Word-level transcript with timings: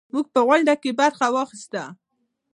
موږ 0.13 0.27
په 0.33 0.39
غونډه 0.47 0.73
کې 0.81 0.91
برخه 1.01 1.25
واخیسته. 1.35 1.83